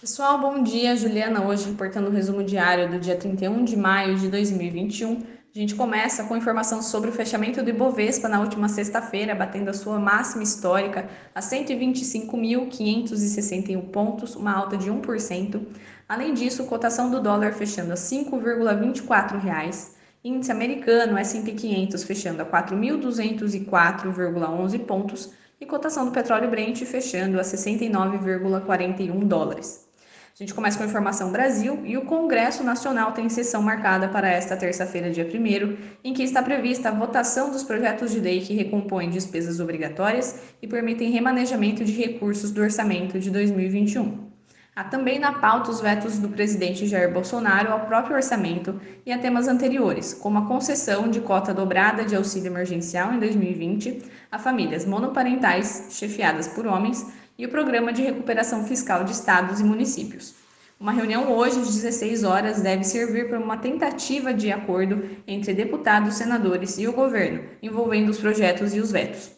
Pessoal, 0.00 0.40
bom 0.40 0.62
dia. 0.62 0.96
Juliana 0.96 1.46
hoje 1.46 1.68
reportando 1.68 2.08
o 2.08 2.10
resumo 2.10 2.42
diário 2.42 2.90
do 2.90 2.98
dia 2.98 3.16
31 3.16 3.66
de 3.66 3.76
maio 3.76 4.16
de 4.16 4.28
2021. 4.28 5.22
A 5.54 5.58
gente 5.58 5.74
começa 5.74 6.24
com 6.24 6.34
informação 6.34 6.80
sobre 6.80 7.10
o 7.10 7.12
fechamento 7.12 7.62
do 7.62 7.68
Ibovespa 7.68 8.26
na 8.26 8.40
última 8.40 8.66
sexta-feira, 8.66 9.34
batendo 9.34 9.68
a 9.68 9.74
sua 9.74 9.98
máxima 9.98 10.42
histórica 10.42 11.06
a 11.34 11.40
125.561 11.40 13.90
pontos, 13.90 14.34
uma 14.34 14.54
alta 14.54 14.78
de 14.78 14.90
1%. 14.90 15.66
Além 16.08 16.32
disso, 16.32 16.64
cotação 16.64 17.10
do 17.10 17.20
dólar 17.20 17.52
fechando 17.52 17.92
a 17.92 17.96
5,24 17.96 19.38
reais. 19.38 19.96
Índice 20.24 20.50
americano 20.50 21.18
S&P 21.18 21.52
500 21.52 22.04
fechando 22.04 22.40
a 22.40 22.46
4.204,11 22.46 24.78
pontos 24.78 25.30
e 25.60 25.66
cotação 25.66 26.06
do 26.06 26.10
petróleo 26.10 26.48
Brent 26.48 26.86
fechando 26.86 27.38
a 27.38 27.42
69,41 27.42 29.26
dólares. 29.26 29.89
A 30.32 30.42
gente 30.42 30.54
começa 30.54 30.78
com 30.78 30.84
a 30.84 30.86
informação 30.86 31.32
Brasil 31.32 31.84
e 31.84 31.98
o 31.98 32.04
Congresso 32.04 32.62
Nacional 32.62 33.12
tem 33.12 33.28
sessão 33.28 33.60
marcada 33.60 34.08
para 34.08 34.28
esta 34.30 34.56
terça-feira, 34.56 35.10
dia 35.10 35.26
1 35.26 35.76
em 36.04 36.14
que 36.14 36.22
está 36.22 36.42
prevista 36.42 36.88
a 36.88 36.92
votação 36.92 37.50
dos 37.50 37.64
projetos 37.64 38.12
de 38.12 38.20
lei 38.20 38.40
que 38.40 38.54
recompõem 38.54 39.10
despesas 39.10 39.60
obrigatórias 39.60 40.40
e 40.62 40.68
permitem 40.68 41.10
remanejamento 41.10 41.84
de 41.84 41.92
recursos 41.92 42.52
do 42.52 42.62
orçamento 42.62 43.18
de 43.18 43.28
2021. 43.28 44.30
Há 44.74 44.84
também 44.84 45.18
na 45.18 45.32
pauta 45.32 45.70
os 45.70 45.80
vetos 45.80 46.18
do 46.18 46.28
presidente 46.28 46.86
Jair 46.86 47.12
Bolsonaro 47.12 47.72
ao 47.72 47.80
próprio 47.80 48.14
orçamento 48.14 48.80
e 49.04 49.12
a 49.12 49.18
temas 49.18 49.48
anteriores, 49.48 50.14
como 50.14 50.38
a 50.38 50.46
concessão 50.46 51.10
de 51.10 51.20
cota 51.20 51.52
dobrada 51.52 52.04
de 52.04 52.14
auxílio 52.14 52.46
emergencial 52.46 53.12
em 53.12 53.18
2020 53.18 54.00
a 54.30 54.38
famílias 54.38 54.86
monoparentais 54.86 55.88
chefiadas 55.90 56.46
por 56.46 56.66
homens 56.68 57.04
e 57.40 57.46
o 57.46 57.48
Programa 57.48 57.90
de 57.90 58.02
Recuperação 58.02 58.66
Fiscal 58.66 59.02
de 59.02 59.12
Estados 59.12 59.60
e 59.60 59.64
Municípios. 59.64 60.34
Uma 60.78 60.92
reunião 60.92 61.32
hoje, 61.32 61.58
às 61.58 61.74
16 61.74 62.22
horas, 62.22 62.60
deve 62.60 62.84
servir 62.84 63.30
para 63.30 63.40
uma 63.40 63.56
tentativa 63.56 64.34
de 64.34 64.52
acordo 64.52 65.08
entre 65.26 65.54
deputados, 65.54 66.16
senadores 66.16 66.76
e 66.76 66.86
o 66.86 66.92
governo, 66.92 67.42
envolvendo 67.62 68.10
os 68.10 68.18
projetos 68.18 68.74
e 68.74 68.78
os 68.78 68.92
vetos. 68.92 69.30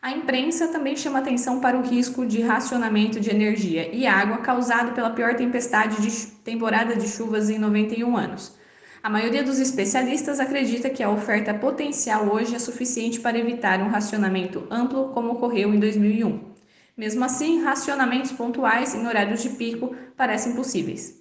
A 0.00 0.12
imprensa 0.12 0.68
também 0.68 0.96
chama 0.96 1.18
atenção 1.18 1.58
para 1.58 1.76
o 1.76 1.82
risco 1.82 2.24
de 2.24 2.40
racionamento 2.42 3.18
de 3.18 3.30
energia 3.30 3.92
e 3.92 4.06
água 4.06 4.38
causado 4.38 4.92
pela 4.92 5.10
pior 5.10 5.34
tempestade 5.34 6.00
de 6.00 6.26
temporada 6.44 6.94
de 6.94 7.08
chuvas 7.08 7.50
em 7.50 7.58
91 7.58 8.16
anos. 8.16 8.56
A 9.02 9.10
maioria 9.10 9.42
dos 9.42 9.58
especialistas 9.58 10.38
acredita 10.38 10.88
que 10.88 11.02
a 11.02 11.10
oferta 11.10 11.52
potencial 11.52 12.32
hoje 12.32 12.54
é 12.54 12.58
suficiente 12.60 13.18
para 13.18 13.36
evitar 13.36 13.80
um 13.80 13.88
racionamento 13.88 14.64
amplo 14.70 15.08
como 15.08 15.32
ocorreu 15.32 15.74
em 15.74 15.80
2001. 15.80 16.51
Mesmo 17.02 17.24
assim, 17.24 17.60
racionamentos 17.64 18.30
pontuais 18.30 18.94
em 18.94 19.04
horários 19.08 19.42
de 19.42 19.48
pico 19.48 19.92
parecem 20.16 20.54
possíveis. 20.54 21.20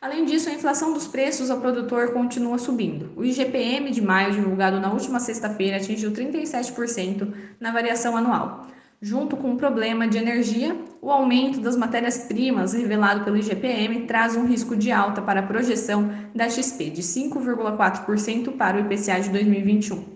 Além 0.00 0.24
disso, 0.24 0.48
a 0.48 0.52
inflação 0.52 0.92
dos 0.92 1.08
preços 1.08 1.50
ao 1.50 1.60
produtor 1.60 2.12
continua 2.12 2.56
subindo. 2.56 3.10
O 3.16 3.24
IGPM 3.24 3.90
de 3.90 4.00
maio, 4.00 4.30
divulgado 4.30 4.78
na 4.78 4.92
última 4.92 5.18
sexta-feira, 5.18 5.78
atingiu 5.78 6.12
37% 6.12 7.34
na 7.58 7.72
variação 7.72 8.16
anual. 8.16 8.68
Junto 9.00 9.36
com 9.36 9.50
o 9.50 9.56
problema 9.56 10.06
de 10.06 10.18
energia, 10.18 10.76
o 11.00 11.10
aumento 11.10 11.58
das 11.60 11.76
matérias-primas 11.76 12.72
revelado 12.72 13.24
pelo 13.24 13.36
IGPM 13.36 14.06
traz 14.06 14.36
um 14.36 14.46
risco 14.46 14.76
de 14.76 14.92
alta 14.92 15.20
para 15.20 15.40
a 15.40 15.46
projeção 15.48 16.12
da 16.32 16.48
XP 16.48 16.90
de 16.90 17.02
5,4% 17.02 18.56
para 18.56 18.76
o 18.76 18.80
IPCA 18.82 19.20
de 19.20 19.30
2021. 19.30 20.12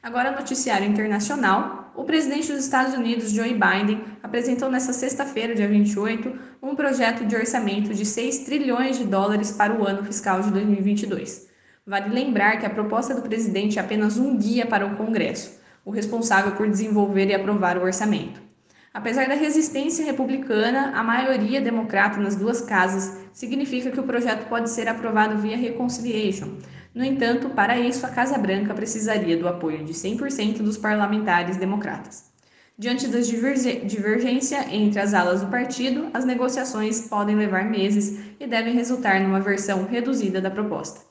Agora, 0.00 0.30
noticiário 0.30 0.86
internacional. 0.86 1.87
O 1.98 2.04
presidente 2.04 2.52
dos 2.52 2.62
Estados 2.62 2.94
Unidos, 2.94 3.32
Joe 3.32 3.52
Biden, 3.54 4.04
apresentou 4.22 4.70
nesta 4.70 4.92
sexta-feira, 4.92 5.52
dia 5.52 5.66
28, 5.66 6.32
um 6.62 6.76
projeto 6.76 7.26
de 7.26 7.34
orçamento 7.34 7.92
de 7.92 8.06
6 8.06 8.44
trilhões 8.44 8.96
de 8.96 9.04
dólares 9.04 9.50
para 9.50 9.72
o 9.74 9.84
ano 9.84 10.04
fiscal 10.04 10.40
de 10.40 10.52
2022. 10.52 11.48
Vale 11.84 12.14
lembrar 12.14 12.58
que 12.58 12.64
a 12.64 12.70
proposta 12.70 13.16
do 13.16 13.22
presidente 13.22 13.80
é 13.80 13.82
apenas 13.82 14.16
um 14.16 14.36
guia 14.36 14.64
para 14.64 14.86
o 14.86 14.94
Congresso, 14.94 15.60
o 15.84 15.90
responsável 15.90 16.52
por 16.52 16.68
desenvolver 16.68 17.26
e 17.30 17.34
aprovar 17.34 17.76
o 17.76 17.82
orçamento. 17.82 18.47
Apesar 18.98 19.28
da 19.28 19.34
resistência 19.36 20.04
republicana, 20.04 20.90
a 20.92 21.04
maioria 21.04 21.60
democrata 21.60 22.18
nas 22.18 22.34
duas 22.34 22.60
casas 22.60 23.16
significa 23.32 23.92
que 23.92 24.00
o 24.00 24.02
projeto 24.02 24.48
pode 24.48 24.68
ser 24.70 24.88
aprovado 24.88 25.38
via 25.38 25.56
reconciliation, 25.56 26.58
no 26.92 27.04
entanto, 27.04 27.50
para 27.50 27.78
isso, 27.78 28.04
a 28.04 28.08
Casa 28.08 28.36
Branca 28.36 28.74
precisaria 28.74 29.36
do 29.36 29.46
apoio 29.46 29.84
de 29.84 29.92
100% 29.92 30.62
dos 30.62 30.76
parlamentares 30.76 31.56
democratas. 31.56 32.24
Diante 32.76 33.06
da 33.06 33.20
divergência 33.20 34.66
entre 34.74 34.98
as 34.98 35.14
alas 35.14 35.42
do 35.42 35.46
partido, 35.46 36.08
as 36.12 36.24
negociações 36.24 37.02
podem 37.02 37.36
levar 37.36 37.70
meses 37.70 38.18
e 38.40 38.48
devem 38.48 38.74
resultar 38.74 39.20
numa 39.20 39.38
versão 39.38 39.84
reduzida 39.84 40.40
da 40.40 40.50
proposta. 40.50 41.02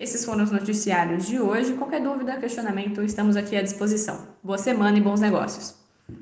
Esses 0.00 0.24
foram 0.24 0.42
os 0.42 0.50
noticiários 0.50 1.28
de 1.28 1.38
hoje. 1.38 1.74
Qualquer 1.74 2.02
dúvida, 2.02 2.38
questionamento, 2.38 3.00
estamos 3.04 3.36
aqui 3.36 3.56
à 3.56 3.62
disposição. 3.62 4.26
Boa 4.42 4.58
semana 4.58 4.98
e 4.98 5.00
bons 5.00 5.20
negócios! 5.20 5.79